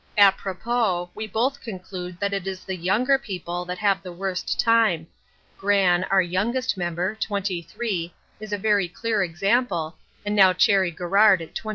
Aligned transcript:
Apropos, 0.17 1.11
we 1.13 1.27
both 1.27 1.61
conclude 1.61 2.19
that 2.19 2.33
it 2.33 2.47
is 2.47 2.65
the 2.65 2.75
younger 2.75 3.19
people 3.19 3.65
that 3.65 3.77
have 3.77 4.01
the 4.01 4.11
worst 4.11 4.59
time; 4.59 5.05
Gran, 5.59 6.05
our 6.05 6.23
youngest 6.23 6.75
member 6.75 7.13
(23), 7.13 8.11
is 8.39 8.51
a 8.51 8.57
very 8.57 8.87
clear 8.87 9.21
example, 9.21 9.95
and 10.25 10.35
now 10.35 10.53
Cherry 10.53 10.89
Garrard 10.89 11.39
at 11.43 11.53
26. 11.53 11.69